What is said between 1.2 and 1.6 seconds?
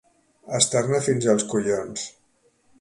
als